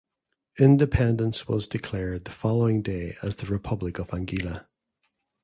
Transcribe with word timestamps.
Independence 0.57 1.47
was 1.47 1.67
declared 1.67 2.25
the 2.25 2.31
following 2.31 2.81
day 2.81 3.17
as 3.21 3.35
the 3.35 3.45
Republic 3.53 3.99
of 3.99 4.09
Anguilla. 4.09 4.65